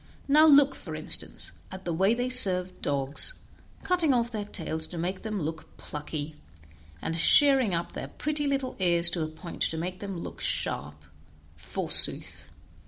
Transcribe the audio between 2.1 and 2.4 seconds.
they